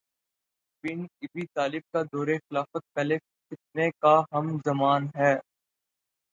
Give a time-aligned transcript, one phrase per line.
[0.83, 3.17] علی bin Abi Talib کا دور خلافت پہلے
[3.51, 5.33] فتنے کا ہم زمان ہے